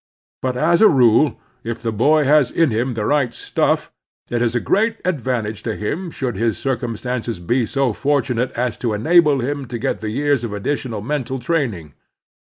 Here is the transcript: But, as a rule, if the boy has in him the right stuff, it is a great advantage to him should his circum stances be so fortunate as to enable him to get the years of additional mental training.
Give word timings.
But, 0.41 0.57
as 0.57 0.81
a 0.81 0.87
rule, 0.87 1.39
if 1.63 1.83
the 1.83 1.91
boy 1.91 2.23
has 2.23 2.49
in 2.49 2.71
him 2.71 2.95
the 2.95 3.05
right 3.05 3.31
stuff, 3.35 3.91
it 4.31 4.41
is 4.41 4.55
a 4.55 4.59
great 4.59 4.97
advantage 5.05 5.61
to 5.61 5.75
him 5.75 6.09
should 6.09 6.35
his 6.35 6.57
circum 6.57 6.97
stances 6.97 7.37
be 7.37 7.67
so 7.67 7.93
fortunate 7.93 8.49
as 8.53 8.79
to 8.79 8.93
enable 8.95 9.41
him 9.41 9.65
to 9.67 9.77
get 9.77 9.99
the 9.99 10.09
years 10.09 10.43
of 10.43 10.53
additional 10.53 11.01
mental 11.01 11.37
training. 11.37 11.93